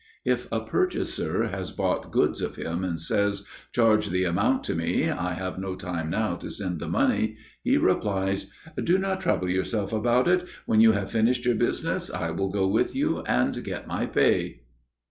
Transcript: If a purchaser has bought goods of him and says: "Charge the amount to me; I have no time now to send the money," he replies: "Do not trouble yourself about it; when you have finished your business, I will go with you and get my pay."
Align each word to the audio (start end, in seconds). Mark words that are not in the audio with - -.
If 0.25 0.47
a 0.51 0.61
purchaser 0.61 1.49
has 1.49 1.71
bought 1.71 2.09
goods 2.09 2.41
of 2.41 2.55
him 2.55 2.83
and 2.83 2.99
says: 2.99 3.43
"Charge 3.71 4.09
the 4.09 4.23
amount 4.23 4.63
to 4.63 4.73
me; 4.73 5.11
I 5.11 5.33
have 5.33 5.59
no 5.59 5.75
time 5.75 6.09
now 6.09 6.35
to 6.37 6.49
send 6.49 6.79
the 6.79 6.87
money," 6.87 7.37
he 7.63 7.77
replies: 7.77 8.49
"Do 8.83 8.97
not 8.97 9.21
trouble 9.21 9.51
yourself 9.51 9.93
about 9.93 10.27
it; 10.27 10.47
when 10.65 10.81
you 10.81 10.93
have 10.93 11.11
finished 11.11 11.45
your 11.45 11.53
business, 11.53 12.09
I 12.09 12.31
will 12.31 12.49
go 12.49 12.67
with 12.67 12.95
you 12.95 13.21
and 13.27 13.63
get 13.63 13.85
my 13.85 14.07
pay." 14.07 14.61